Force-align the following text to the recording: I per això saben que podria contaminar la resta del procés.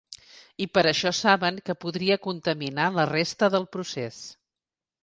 I 0.65 0.67
per 0.77 0.83
això 0.91 1.11
saben 1.17 1.61
que 1.69 1.75
podria 1.87 2.19
contaminar 2.25 2.89
la 2.99 3.07
resta 3.13 3.53
del 3.59 3.71
procés. 3.79 4.23